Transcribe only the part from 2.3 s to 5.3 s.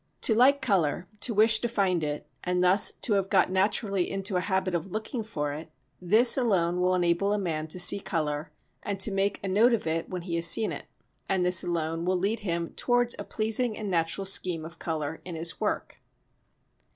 and thus to have got naturally into a habit of looking